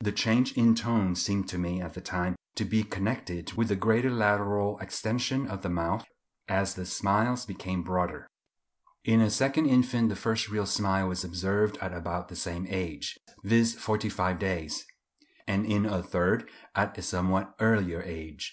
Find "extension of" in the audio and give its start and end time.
4.80-5.62